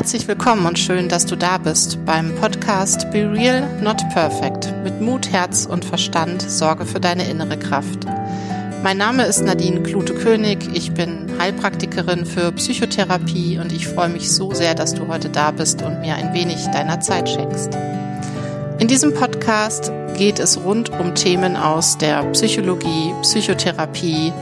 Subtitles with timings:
[0.00, 4.72] Herzlich willkommen und schön, dass du da bist beim Podcast Be Real, Not Perfect.
[4.82, 8.06] Mit Mut, Herz und Verstand sorge für deine innere Kraft.
[8.82, 10.70] Mein Name ist Nadine Klute-König.
[10.72, 15.50] Ich bin Heilpraktikerin für Psychotherapie und ich freue mich so sehr, dass du heute da
[15.50, 17.76] bist und mir ein wenig deiner Zeit schenkst.
[18.78, 24.32] In diesem Podcast geht es rund um Themen aus der Psychologie, Psychotherapie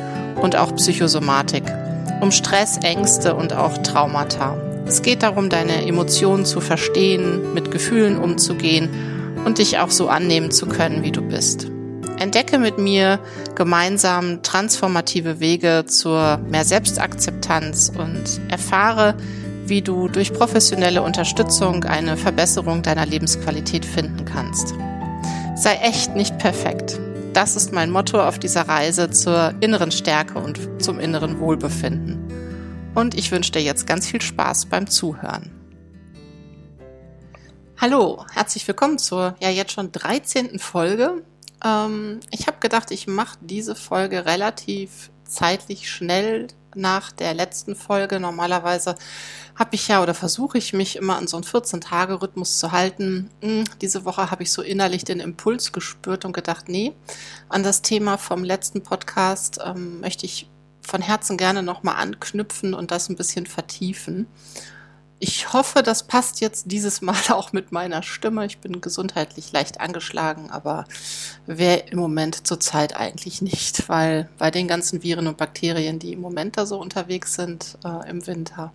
[0.41, 1.65] und auch Psychosomatik,
[2.20, 4.56] um Stress, Ängste und auch Traumata.
[4.88, 8.88] Es geht darum, deine Emotionen zu verstehen, mit Gefühlen umzugehen
[9.45, 11.70] und dich auch so annehmen zu können, wie du bist.
[12.19, 13.20] Entdecke mit mir
[13.55, 19.15] gemeinsam transformative Wege zur mehr Selbstakzeptanz und erfahre,
[19.66, 24.74] wie du durch professionelle Unterstützung eine Verbesserung deiner Lebensqualität finden kannst.
[25.55, 26.98] Sei echt nicht perfekt.
[27.34, 32.27] Das ist mein Motto auf dieser Reise zur inneren Stärke und zum inneren Wohlbefinden
[32.98, 35.52] und ich wünsche dir jetzt ganz viel Spaß beim Zuhören.
[37.80, 40.59] Hallo, herzlich willkommen zur ja jetzt schon 13.
[40.59, 41.23] Folge.
[41.65, 48.19] Ähm, ich habe gedacht, ich mache diese Folge relativ zeitlich schnell nach der letzten Folge.
[48.19, 48.96] Normalerweise
[49.54, 53.30] habe ich ja oder versuche ich mich immer an so einen 14-Tage-Rhythmus zu halten.
[53.43, 56.95] Hm, diese Woche habe ich so innerlich den Impuls gespürt und gedacht, nee,
[57.49, 60.51] an das Thema vom letzten Podcast ähm, möchte ich
[60.89, 64.27] von Herzen gerne nochmal anknüpfen und das ein bisschen vertiefen.
[65.21, 68.47] Ich hoffe, das passt jetzt dieses Mal auch mit meiner Stimme.
[68.47, 70.84] Ich bin gesundheitlich leicht angeschlagen, aber
[71.47, 76.21] wer im Moment zurzeit eigentlich nicht, weil bei den ganzen Viren und Bakterien, die im
[76.21, 78.72] Moment da so unterwegs sind äh, im Winter,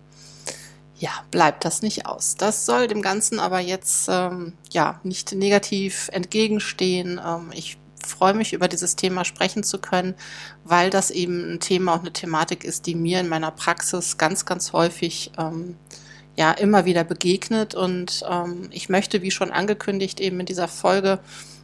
[0.96, 2.36] ja, bleibt das nicht aus.
[2.36, 7.20] Das soll dem Ganzen aber jetzt ähm, ja nicht negativ entgegenstehen.
[7.24, 10.14] Ähm, ich freue mich, über dieses Thema sprechen zu können,
[10.64, 14.44] weil das eben ein Thema und eine Thematik ist, die mir in meiner Praxis ganz,
[14.46, 15.76] ganz häufig ähm,
[16.36, 17.74] ja immer wieder begegnet.
[17.74, 21.20] Und ähm, ich möchte, wie schon angekündigt, eben in dieser Folge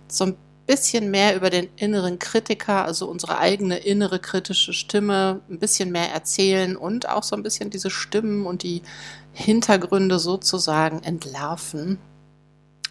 [0.09, 5.59] so ein bisschen mehr über den inneren Kritiker, also unsere eigene innere kritische Stimme, ein
[5.59, 8.83] bisschen mehr erzählen und auch so ein bisschen diese Stimmen und die
[9.33, 11.99] Hintergründe sozusagen entlarven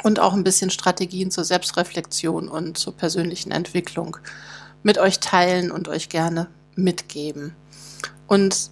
[0.03, 4.17] und auch ein bisschen Strategien zur Selbstreflexion und zur persönlichen Entwicklung
[4.83, 7.55] mit euch teilen und euch gerne mitgeben.
[8.27, 8.71] Und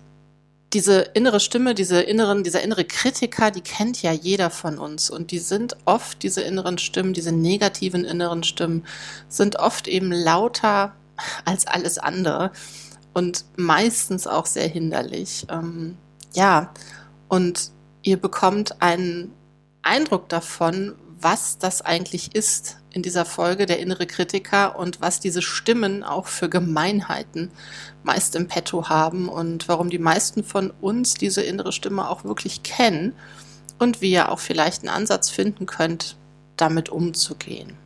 [0.73, 5.31] diese innere Stimme, diese inneren, dieser innere Kritiker, die kennt ja jeder von uns und
[5.31, 8.85] die sind oft, diese inneren Stimmen, diese negativen inneren Stimmen,
[9.29, 10.93] sind oft eben lauter
[11.45, 12.51] als alles andere
[13.13, 15.47] und meistens auch sehr hinderlich.
[15.49, 15.97] Ähm,
[16.33, 16.73] ja,
[17.29, 17.71] und
[18.03, 19.33] ihr bekommt einen
[19.81, 25.41] Eindruck davon, was das eigentlich ist in dieser Folge, der innere Kritiker und was diese
[25.41, 27.51] Stimmen auch für Gemeinheiten
[28.03, 32.63] meist im Petto haben und warum die meisten von uns diese innere Stimme auch wirklich
[32.63, 33.13] kennen
[33.79, 36.17] und wie ihr auch vielleicht einen Ansatz finden könnt,
[36.55, 37.77] damit umzugehen.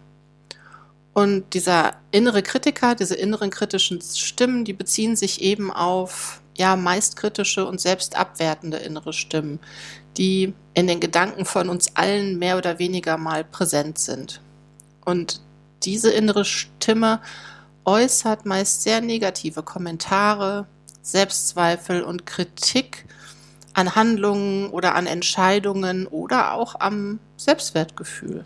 [1.14, 7.16] Und dieser innere Kritiker, diese inneren kritischen Stimmen, die beziehen sich eben auf ja meist
[7.16, 9.60] kritische und selbst abwertende innere Stimmen,
[10.18, 14.42] die in den Gedanken von uns allen mehr oder weniger mal präsent sind.
[15.04, 15.42] Und
[15.84, 17.20] diese innere Stimme
[17.84, 20.68] äußert meist sehr negative Kommentare,
[21.02, 23.06] Selbstzweifel und Kritik
[23.74, 28.46] an Handlungen oder an Entscheidungen oder auch am Selbstwertgefühl.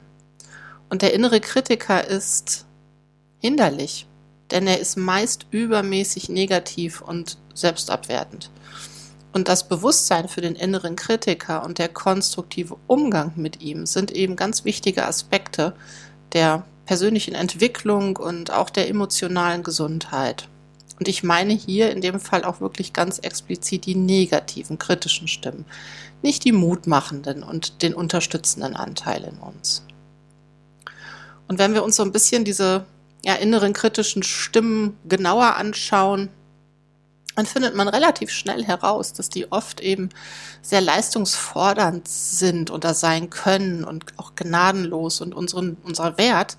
[0.89, 2.65] Und der innere Kritiker ist
[3.39, 4.07] hinderlich,
[4.51, 8.51] denn er ist meist übermäßig negativ und selbstabwertend.
[9.33, 14.35] Und das Bewusstsein für den inneren Kritiker und der konstruktive Umgang mit ihm sind eben
[14.35, 15.73] ganz wichtige Aspekte
[16.31, 20.47] der persönlichen Entwicklung und auch der emotionalen Gesundheit.
[20.99, 25.65] Und ich meine hier in dem Fall auch wirklich ganz explizit die negativen, kritischen Stimmen,
[26.21, 29.83] nicht die mutmachenden und den unterstützenden Anteil in uns.
[31.47, 32.85] Und wenn wir uns so ein bisschen diese
[33.23, 36.29] ja, inneren kritischen Stimmen genauer anschauen,
[37.35, 40.09] dann findet man relativ schnell heraus, dass die oft eben
[40.61, 46.55] sehr leistungsfordernd sind oder sein können und auch gnadenlos und unseren, unser Wert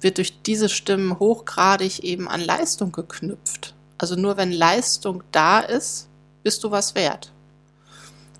[0.00, 3.74] wird durch diese Stimmen hochgradig eben an Leistung geknüpft.
[3.98, 6.08] Also nur wenn Leistung da ist,
[6.42, 7.32] bist du was wert.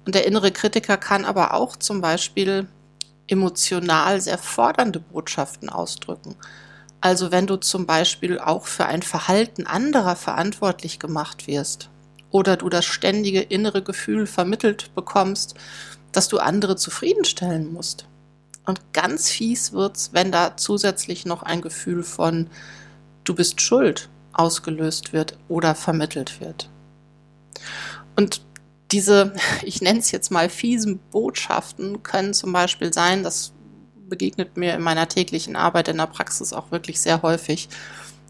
[0.06, 2.66] Und der innere Kritiker kann aber auch zum Beispiel
[3.26, 6.34] emotional sehr fordernde Botschaften ausdrücken.
[7.00, 11.88] Also wenn du zum Beispiel auch für ein Verhalten anderer verantwortlich gemacht wirst
[12.31, 15.55] oder du das ständige innere Gefühl vermittelt bekommst,
[16.12, 18.06] dass du andere zufriedenstellen musst.
[18.67, 22.49] Und ganz fies wird's, wenn da zusätzlich noch ein Gefühl von
[23.25, 26.69] du bist schuld ausgelöst wird oder vermittelt wird.
[28.17, 28.43] Und
[28.93, 33.53] diese, ich nenne es jetzt mal fiesen Botschaften, können zum Beispiel sein, das
[34.10, 37.70] begegnet mir in meiner täglichen Arbeit in der Praxis auch wirklich sehr häufig.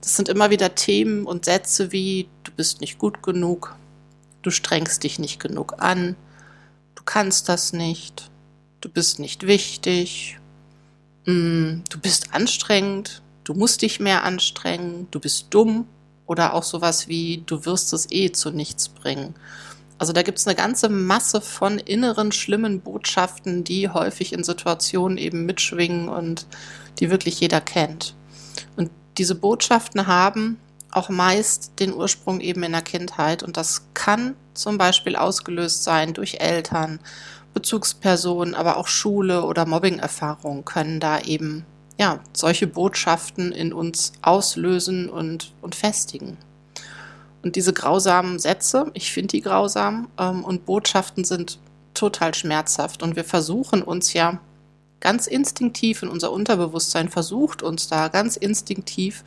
[0.00, 3.74] Das sind immer wieder Themen und Sätze wie, du bist nicht gut genug,
[4.42, 6.14] du strengst dich nicht genug an,
[6.94, 8.30] du kannst das nicht,
[8.80, 10.38] du bist nicht wichtig,
[11.26, 15.86] mm, du bist anstrengend, du musst dich mehr anstrengen, du bist dumm
[16.26, 19.34] oder auch sowas wie, du wirst es eh zu nichts bringen.
[20.00, 25.18] Also da gibt es eine ganze Masse von inneren schlimmen Botschaften, die häufig in Situationen
[25.18, 26.46] eben mitschwingen und
[26.98, 28.14] die wirklich jeder kennt.
[28.76, 30.58] Und diese Botschaften haben
[30.90, 36.14] auch meist den Ursprung eben in der Kindheit und das kann zum Beispiel ausgelöst sein
[36.14, 36.98] durch Eltern,
[37.52, 41.66] Bezugspersonen, aber auch Schule oder Mobbing-Erfahrungen können da eben
[41.98, 46.38] ja solche Botschaften in uns auslösen und, und festigen.
[47.42, 51.58] Und diese grausamen Sätze, ich finde die grausam, ähm, und Botschaften sind
[51.94, 53.02] total schmerzhaft.
[53.02, 54.40] Und wir versuchen uns ja
[55.00, 59.24] ganz instinktiv in unser Unterbewusstsein versucht uns da ganz instinktiv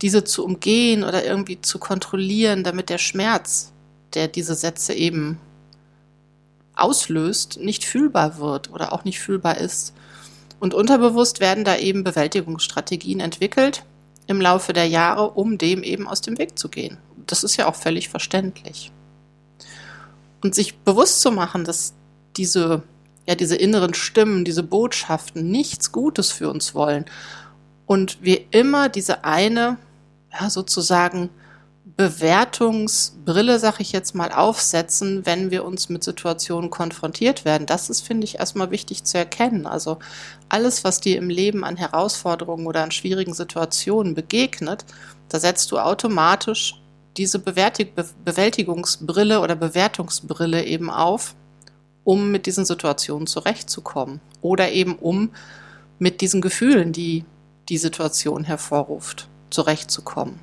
[0.00, 3.72] diese zu umgehen oder irgendwie zu kontrollieren, damit der Schmerz,
[4.14, 5.40] der diese Sätze eben
[6.76, 9.92] auslöst, nicht fühlbar wird oder auch nicht fühlbar ist.
[10.60, 13.84] Und unterbewusst werden da eben Bewältigungsstrategien entwickelt
[14.28, 16.98] im Laufe der Jahre, um dem eben aus dem Weg zu gehen
[17.30, 18.92] das ist ja auch völlig verständlich.
[20.42, 21.94] Und sich bewusst zu machen, dass
[22.36, 22.82] diese,
[23.26, 27.04] ja, diese inneren Stimmen, diese Botschaften nichts Gutes für uns wollen
[27.86, 29.78] und wir immer diese eine,
[30.32, 31.30] ja, sozusagen
[31.96, 37.66] Bewertungsbrille, sag ich jetzt mal, aufsetzen, wenn wir uns mit Situationen konfrontiert werden.
[37.66, 39.66] Das ist, finde ich, erstmal wichtig zu erkennen.
[39.66, 39.98] Also
[40.48, 44.84] alles, was dir im Leben an Herausforderungen oder an schwierigen Situationen begegnet,
[45.28, 46.80] da setzt du automatisch
[47.18, 51.34] diese Bewertig Be Bewältigungsbrille oder Bewertungsbrille eben auf,
[52.04, 55.30] um mit diesen Situationen zurechtzukommen oder eben um
[55.98, 57.24] mit diesen Gefühlen, die
[57.68, 60.38] die Situation hervorruft, zurechtzukommen.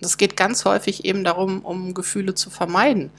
[0.00, 3.10] Es geht ganz häufig eben darum, um Gefühle zu vermeiden,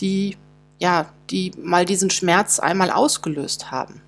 [0.00, 0.36] die
[0.78, 4.02] ja, die mal diesen Schmerz einmal ausgelöst haben.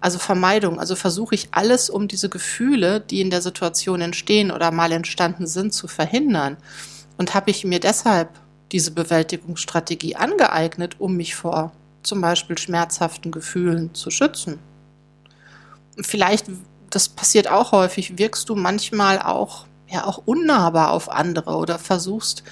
[0.00, 4.70] Also Vermeidung, also versuche ich alles, um diese Gefühle, die in der Situation entstehen oder
[4.70, 6.56] mal entstanden sind, zu verhindern.
[7.18, 8.30] Und habe ich mir deshalb
[8.72, 11.72] diese Bewältigungsstrategie angeeignet, um mich vor
[12.02, 14.58] zum Beispiel schmerzhaften Gefühlen zu schützen.
[16.00, 16.46] Vielleicht,
[16.90, 22.44] das passiert auch häufig, wirkst du manchmal auch, ja, auch unnahbar auf andere oder versuchst,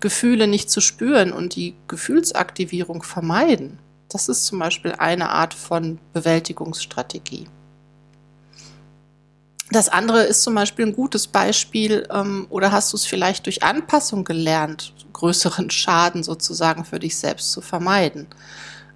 [0.00, 3.78] Gefühle nicht zu spüren und die Gefühlsaktivierung vermeiden.
[4.08, 7.46] Das ist zum Beispiel eine Art von Bewältigungsstrategie.
[9.70, 13.62] Das andere ist zum Beispiel ein gutes Beispiel, ähm, oder hast du es vielleicht durch
[13.62, 18.26] Anpassung gelernt, größeren Schaden sozusagen für dich selbst zu vermeiden?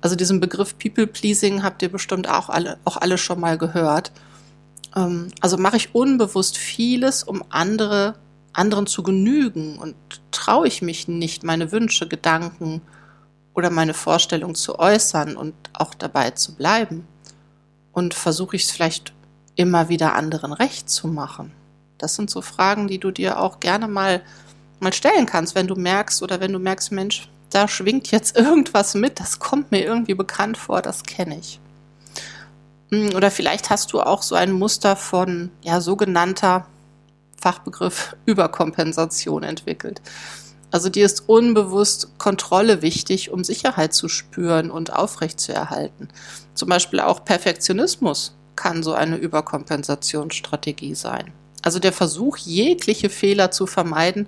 [0.00, 4.12] Also diesen Begriff People Pleasing habt ihr bestimmt auch alle, auch alle schon mal gehört.
[4.96, 8.14] Ähm, also mache ich unbewusst vieles, um andere,
[8.54, 9.94] anderen zu genügen und
[10.30, 12.80] traue ich mich nicht, meine Wünsche, Gedanken
[13.54, 17.06] oder meine Vorstellung zu äußern und auch dabei zu bleiben.
[17.92, 19.12] Und versuche ich es vielleicht
[19.56, 21.52] immer wieder anderen recht zu machen?
[21.98, 24.22] Das sind so Fragen, die du dir auch gerne mal,
[24.80, 28.94] mal stellen kannst, wenn du merkst oder wenn du merkst, Mensch, da schwingt jetzt irgendwas
[28.94, 31.60] mit, das kommt mir irgendwie bekannt vor, das kenne ich.
[32.90, 36.66] Hm, oder vielleicht hast du auch so ein Muster von ja, sogenannter
[37.40, 40.00] Fachbegriff Überkompensation entwickelt.
[40.70, 46.08] Also dir ist unbewusst Kontrolle wichtig, um Sicherheit zu spüren und aufrechtzuerhalten.
[46.54, 51.32] Zum Beispiel auch Perfektionismus kann so eine Überkompensationsstrategie sein.
[51.62, 54.26] Also der Versuch, jegliche Fehler zu vermeiden,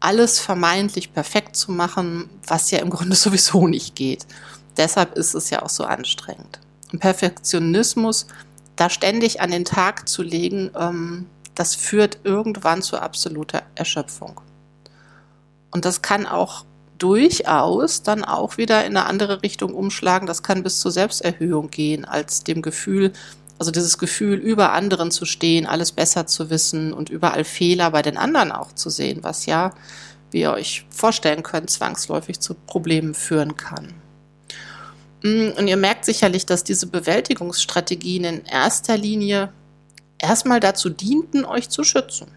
[0.00, 4.26] alles vermeintlich perfekt zu machen, was ja im Grunde sowieso nicht geht.
[4.76, 6.60] Deshalb ist es ja auch so anstrengend.
[6.92, 8.26] Und Perfektionismus
[8.76, 14.40] da ständig an den Tag zu legen, ähm, das führt irgendwann zu absoluter Erschöpfung.
[15.70, 16.64] Und das kann auch
[17.00, 20.26] durchaus dann auch wieder in eine andere Richtung umschlagen.
[20.26, 23.12] Das kann bis zur Selbsterhöhung gehen, als dem Gefühl,
[23.58, 28.02] also dieses Gefühl, über anderen zu stehen, alles besser zu wissen und überall Fehler bei
[28.02, 29.74] den anderen auch zu sehen, was ja,
[30.30, 33.94] wie ihr euch vorstellen könnt, zwangsläufig zu Problemen führen kann.
[35.22, 39.52] Mm, und ihr merkt sicherlich, dass diese Bewältigungsstrategien in erster Linie
[40.18, 42.28] erstmal dazu dienten, euch zu schützen.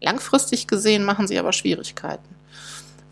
[0.00, 2.37] Langfristig gesehen machen sie aber Schwierigkeiten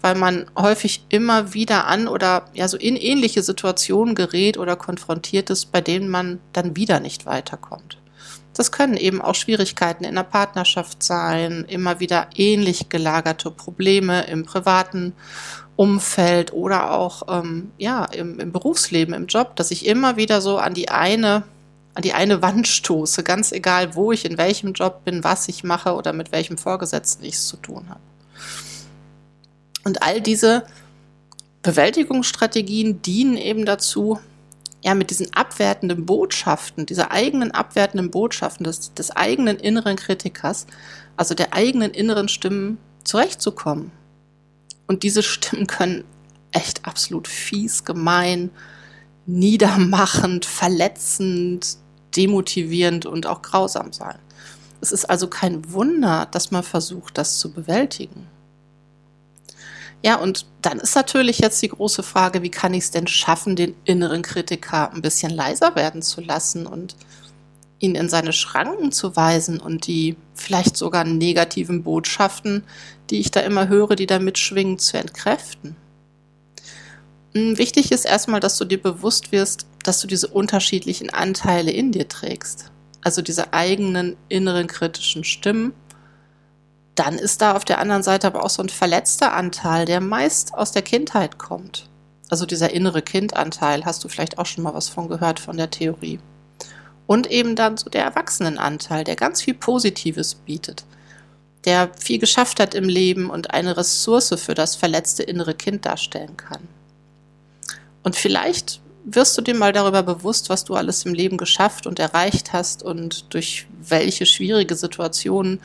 [0.06, 5.50] weil man häufig immer wieder an oder ja so in ähnliche Situationen gerät oder konfrontiert
[5.50, 7.98] ist, bei denen man dann wieder nicht weiterkommt.
[8.54, 14.44] Das können eben auch Schwierigkeiten in der Partnerschaft sein, immer wieder ähnlich gelagerte Probleme im
[14.44, 15.12] privaten
[15.74, 20.58] Umfeld oder auch ähm, ja im, im Berufsleben, im Job, dass ich immer wieder so
[20.58, 21.42] an die eine
[21.94, 25.64] an die eine Wand stoße, ganz egal, wo ich in welchem Job bin, was ich
[25.64, 28.00] mache oder mit welchem Vorgesetzten ich es zu tun habe.
[29.86, 30.64] Und all diese
[31.62, 34.18] Bewältigungsstrategien dienen eben dazu,
[34.82, 40.66] ja, mit diesen abwertenden Botschaften, dieser eigenen abwertenden Botschaften des, des eigenen inneren Kritikers,
[41.16, 43.92] also der eigenen inneren Stimmen zurechtzukommen.
[44.88, 46.02] Und diese Stimmen können
[46.50, 48.50] echt absolut fies, gemein,
[49.24, 51.76] niedermachend, verletzend,
[52.16, 54.18] demotivierend und auch grausam sein.
[54.80, 58.26] Es ist also kein Wunder, dass man versucht, das zu bewältigen.
[60.06, 63.56] Ja, und dann ist natürlich jetzt die große Frage, wie kann ich es denn schaffen,
[63.56, 66.94] den inneren Kritiker ein bisschen leiser werden zu lassen und
[67.80, 72.62] ihn in seine Schranken zu weisen und die vielleicht sogar negativen Botschaften,
[73.10, 75.74] die ich da immer höre, die da mitschwingen, zu entkräften.
[77.34, 81.90] Hm, wichtig ist erstmal, dass du dir bewusst wirst, dass du diese unterschiedlichen Anteile in
[81.90, 82.70] dir trägst.
[83.02, 85.72] Also diese eigenen inneren kritischen Stimmen.
[86.96, 90.54] Dann ist da auf der anderen Seite aber auch so ein verletzter Anteil, der meist
[90.54, 91.88] aus der Kindheit kommt.
[92.28, 95.70] Also dieser innere Kindanteil, hast du vielleicht auch schon mal was von gehört von der
[95.70, 96.18] Theorie.
[97.06, 100.84] Und eben dann so der Erwachsenenanteil, der ganz viel Positives bietet,
[101.66, 106.36] der viel geschafft hat im Leben und eine Ressource für das verletzte innere Kind darstellen
[106.36, 106.66] kann.
[108.02, 111.98] Und vielleicht wirst du dir mal darüber bewusst, was du alles im Leben geschafft und
[111.98, 115.60] erreicht hast und durch welche schwierige Situationen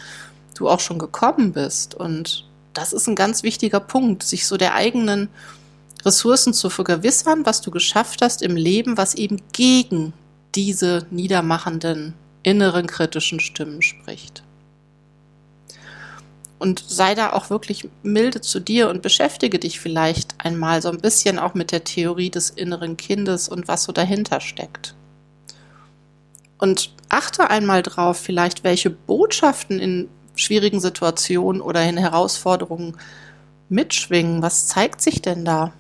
[0.56, 1.96] du auch schon gekommen bist.
[1.96, 5.30] Und das ist ein ganz wichtiger Punkt, sich so der eigenen
[6.04, 10.14] Ressourcen zu vergewissern, was du geschafft hast im Leben, was eben gegen
[10.56, 14.44] diese niedermachenden inneren kritischen Stimmen spricht
[16.62, 21.02] und sei da auch wirklich milde zu dir und beschäftige dich vielleicht einmal so ein
[21.02, 24.94] bisschen auch mit der Theorie des inneren Kindes und was so dahinter steckt.
[26.60, 32.98] Und achte einmal drauf, vielleicht welche Botschaften in schwierigen Situationen oder in Herausforderungen
[33.70, 34.42] mitschwingen.
[34.42, 35.74] Was zeigt sich denn da?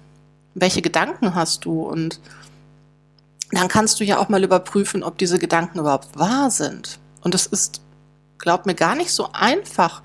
[0.53, 1.81] Welche Gedanken hast du?
[1.81, 2.20] Und
[3.51, 7.00] dann kannst du ja auch mal überprüfen, ob diese Gedanken überhaupt wahr sind.
[7.22, 7.81] Und es ist,
[8.38, 10.01] glaub mir, gar nicht so einfach,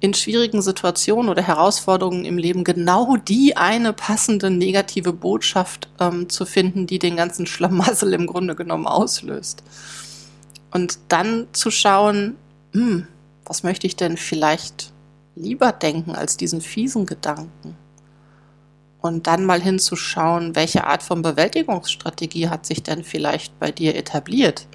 [0.00, 6.46] in schwierigen Situationen oder Herausforderungen im Leben genau die eine passende negative Botschaft ähm, zu
[6.46, 9.62] finden, die den ganzen Schlamassel im Grunde genommen auslöst.
[10.70, 12.36] Und dann zu schauen,
[12.72, 13.08] hm,
[13.48, 14.92] was möchte ich denn vielleicht
[15.34, 17.76] lieber denken als diesen fiesen Gedanken?
[19.00, 24.66] Und dann mal hinzuschauen, welche Art von Bewältigungsstrategie hat sich denn vielleicht bei dir etabliert?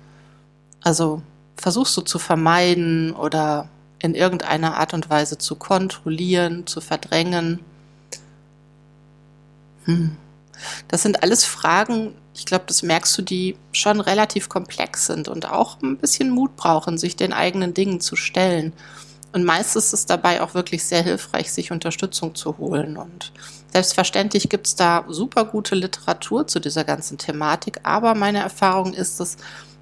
[0.82, 1.22] Also
[1.56, 7.60] versuchst du zu vermeiden oder in irgendeiner Art und Weise zu kontrollieren, zu verdrängen.
[9.86, 10.18] Hm.
[10.88, 15.50] Das sind alles Fragen, ich glaube, das merkst du, die schon relativ komplex sind und
[15.50, 18.74] auch ein bisschen Mut brauchen, sich den eigenen Dingen zu stellen.
[19.34, 22.98] Und meist ist es dabei auch wirklich sehr hilfreich, sich Unterstützung zu holen.
[22.98, 23.32] Und
[23.72, 29.20] selbstverständlich gibt es da super gute Literatur zu dieser ganzen Thematik, aber meine Erfahrung ist
[29.20, 29.38] es,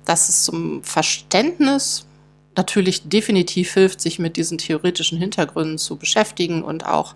[0.05, 2.05] dass es zum Verständnis
[2.55, 7.15] natürlich definitiv hilft, sich mit diesen theoretischen Hintergründen zu beschäftigen und auch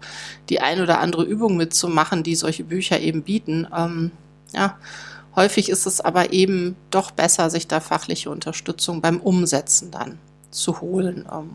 [0.49, 3.67] die ein oder andere Übung mitzumachen, die solche Bücher eben bieten.
[3.75, 4.11] Ähm,
[4.53, 4.77] ja,
[5.35, 10.17] häufig ist es aber eben doch besser, sich da fachliche Unterstützung beim Umsetzen dann
[10.51, 11.27] zu holen.
[11.31, 11.49] Ähm,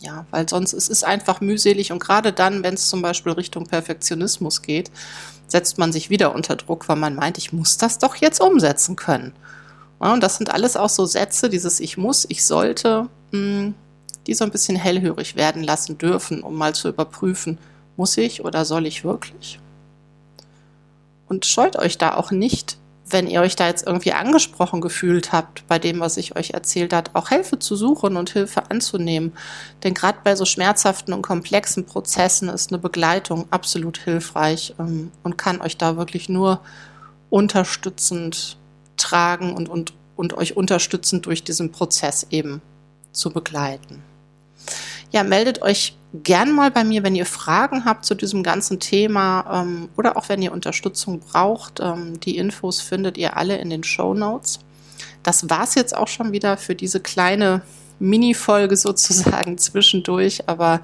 [0.00, 3.66] ja, weil sonst es ist einfach mühselig und gerade dann, wenn es zum Beispiel Richtung
[3.66, 4.90] Perfektionismus geht,
[5.46, 8.96] setzt man sich wieder unter Druck, weil man meint, ich muss das doch jetzt umsetzen
[8.96, 9.32] können.
[10.00, 13.72] Ja, und das sind alles auch so Sätze, dieses Ich muss, ich sollte, mh,
[14.26, 17.58] die so ein bisschen hellhörig werden lassen dürfen, um mal zu überprüfen,
[17.96, 19.60] muss ich oder soll ich wirklich?
[21.28, 25.66] Und scheut euch da auch nicht, wenn ihr euch da jetzt irgendwie angesprochen gefühlt habt
[25.68, 29.34] bei dem, was ich euch erzählt habe, auch Hilfe zu suchen und Hilfe anzunehmen.
[29.82, 35.36] Denn gerade bei so schmerzhaften und komplexen Prozessen ist eine Begleitung absolut hilfreich ähm, und
[35.36, 36.60] kann euch da wirklich nur
[37.28, 38.56] unterstützend
[38.96, 42.62] tragen und, und, und euch unterstützend durch diesen Prozess eben
[43.12, 44.02] zu begleiten.
[45.12, 49.62] Ja, meldet euch gern mal bei mir, wenn ihr Fragen habt zu diesem ganzen Thema
[49.62, 51.80] ähm, oder auch wenn ihr Unterstützung braucht.
[51.80, 54.60] Ähm, die Infos findet ihr alle in den Show Notes.
[55.22, 57.62] Das war's jetzt auch schon wieder für diese kleine
[57.98, 60.80] Mini-Folge sozusagen zwischendurch, aber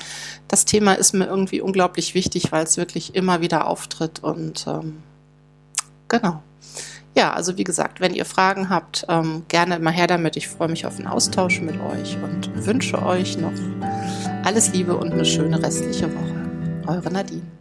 [0.49, 5.03] das Thema ist mir irgendwie unglaublich wichtig, weil es wirklich immer wieder auftritt und ähm,
[6.09, 6.43] genau.
[7.17, 10.37] Ja, also wie gesagt, wenn ihr Fragen habt, ähm, gerne immer her damit.
[10.37, 13.53] Ich freue mich auf einen Austausch mit euch und wünsche euch noch
[14.45, 16.35] alles Liebe und eine schöne restliche Woche.
[16.87, 17.60] Eure Nadine.